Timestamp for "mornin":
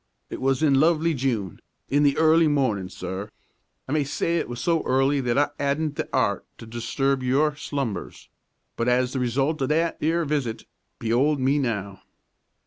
2.47-2.89